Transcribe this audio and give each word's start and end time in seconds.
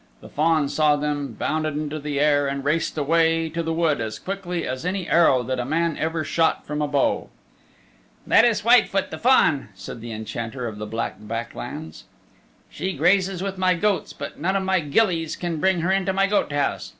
The 0.19 0.29
fawn 0.29 0.67
saw 0.67 0.95
them, 0.95 1.33
bounded 1.33 1.75
into 1.75 1.99
the 1.99 2.19
air, 2.19 2.47
and 2.47 2.65
raced 2.65 2.97
away 2.97 3.49
to 3.49 3.61
the 3.61 3.71
wood 3.71 4.01
as 4.01 4.17
quickly 4.17 4.67
as 4.67 4.83
any 4.83 5.07
arrow 5.07 5.43
that 5.43 5.59
a 5.59 5.63
man 5.63 5.95
ever 5.95 6.23
shot 6.23 6.65
from 6.65 6.81
a 6.81 6.87
bow. 6.87 7.29
"That 8.25 8.43
is 8.43 8.61
Whitefoot 8.61 9.11
the 9.11 9.19
Fawn," 9.19 9.69
said 9.75 10.01
the 10.01 10.11
Enchanter 10.11 10.65
of 10.67 10.79
the 10.79 10.87
Black 10.87 11.17
Back 11.19 11.53
Lands. 11.53 12.05
"She 12.67 12.93
grazes 12.93 13.43
with 13.43 13.59
my 13.59 13.75
goats 13.75 14.11
but 14.11 14.39
none 14.39 14.55
of 14.55 14.63
my 14.63 14.79
gillies 14.79 15.35
can 15.35 15.57
bring 15.57 15.81
her 15.81 15.91
into 15.91 16.13
my 16.13 16.25
goat 16.25 16.51
house. 16.51 16.89